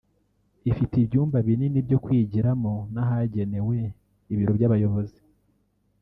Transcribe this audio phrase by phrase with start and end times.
[0.71, 3.77] Ifite ibyumba binini byo kwigiramo n’ahagenewe
[4.33, 5.19] ibiro by’abayobozi